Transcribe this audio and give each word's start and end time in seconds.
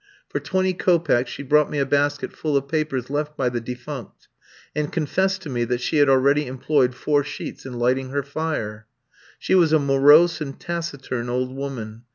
For 0.29 0.39
twenty 0.39 0.73
kopecks 0.73 1.27
she 1.29 1.43
brought 1.43 1.69
me 1.69 1.77
a 1.77 1.85
basket 1.85 2.33
full 2.33 2.57
of 2.57 2.67
papers 2.67 3.11
left 3.11 3.37
by 3.37 3.49
the 3.49 3.61
defunct, 3.61 4.29
and 4.75 4.91
confessed 4.91 5.43
to 5.43 5.49
me 5.51 5.63
that 5.65 5.79
she 5.79 5.97
had 5.97 6.09
already 6.09 6.47
employed 6.47 6.95
four 6.95 7.23
sheets 7.23 7.67
in 7.67 7.73
lighting 7.77 8.09
her 8.09 8.23
fire. 8.23 8.87
She 9.37 9.53
was 9.53 9.71
a 9.71 9.77
morose 9.77 10.41
and 10.41 10.59
taciturn 10.59 11.29
old 11.29 11.55
woman. 11.55 12.05